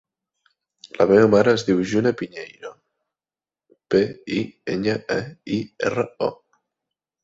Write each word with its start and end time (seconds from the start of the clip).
La 1.01 1.05
meva 1.11 1.27
mare 1.33 1.53
es 1.57 1.65
diu 1.67 1.83
Juna 1.91 2.15
Piñeiro: 2.23 2.73
pe, 3.95 4.03
i, 4.41 4.43
enya, 4.77 5.01
e, 5.21 5.23
i, 5.57 5.65
erra, 5.93 6.13
o. 6.33 6.37